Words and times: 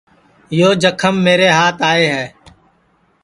یو 0.59 0.69
جکھم 0.81 1.15
میرے 1.25 1.47
ہات 1.57 1.77
آئے 1.91 2.05
ہے 2.15 2.25